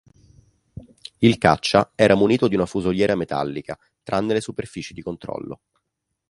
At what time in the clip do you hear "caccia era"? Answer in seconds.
1.37-2.15